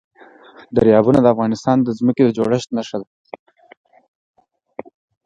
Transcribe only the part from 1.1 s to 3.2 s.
د افغانستان د ځمکې د جوړښت نښه ده.